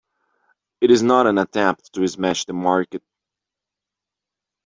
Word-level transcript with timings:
It 0.81 0.89
is 0.89 1.03
not 1.03 1.27
an 1.27 1.37
attempt 1.37 1.93
to 1.93 2.07
smash 2.07 2.45
the 2.45 2.53
market. 2.53 3.03